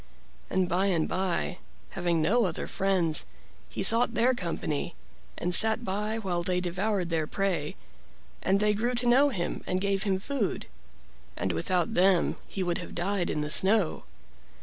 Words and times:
And 0.49 0.67
by 0.67 0.87
and 0.87 1.07
by, 1.07 1.59
having 1.91 2.23
no 2.23 2.45
other 2.45 2.65
friends, 2.65 3.27
he 3.69 3.83
sought 3.83 4.15
their 4.15 4.33
company, 4.33 4.95
and 5.37 5.53
sat 5.53 5.85
by 5.85 6.17
while 6.17 6.41
they 6.41 6.59
devoured 6.59 7.11
their 7.11 7.27
prey, 7.27 7.75
and 8.41 8.59
they 8.59 8.73
grew 8.73 8.95
to 8.95 9.05
know 9.05 9.29
him 9.29 9.63
and 9.67 9.79
gave 9.79 10.01
him 10.01 10.17
food. 10.19 10.65
And 11.37 11.51
without 11.51 11.93
them 11.93 12.37
he 12.47 12.63
would 12.63 12.79
have 12.79 12.95
died 12.95 13.29
in 13.29 13.41
the 13.41 13.51
snow. 13.51 14.05